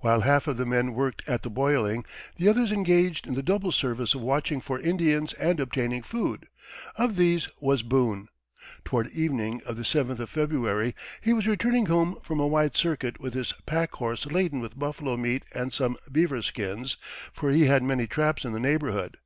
While 0.00 0.22
half 0.22 0.46
of 0.46 0.56
the 0.56 0.64
men 0.64 0.94
worked 0.94 1.28
at 1.28 1.42
the 1.42 1.50
boiling, 1.50 2.06
the 2.36 2.48
others 2.48 2.72
engaged 2.72 3.26
in 3.26 3.34
the 3.34 3.42
double 3.42 3.70
service 3.70 4.14
of 4.14 4.22
watching 4.22 4.62
for 4.62 4.80
Indians 4.80 5.34
and 5.34 5.60
obtaining 5.60 6.02
food; 6.04 6.48
of 6.96 7.16
these 7.16 7.50
was 7.60 7.82
Boone. 7.82 8.28
Toward 8.86 9.08
evening 9.08 9.60
of 9.66 9.76
the 9.76 9.84
seventh 9.84 10.20
of 10.20 10.30
February 10.30 10.94
he 11.20 11.34
was 11.34 11.46
returning 11.46 11.84
home 11.84 12.16
from 12.22 12.40
a 12.40 12.46
wide 12.46 12.78
circuit 12.78 13.20
with 13.20 13.34
his 13.34 13.52
packhorse 13.66 14.24
laden 14.24 14.60
with 14.60 14.78
buffalo 14.78 15.18
meat 15.18 15.42
and 15.52 15.70
some 15.70 15.98
beaver 16.10 16.40
skins, 16.40 16.96
for 17.34 17.50
he 17.50 17.66
had 17.66 17.82
many 17.82 18.06
traps 18.06 18.46
in 18.46 18.52
the 18.54 18.60
neighborhood. 18.60 19.18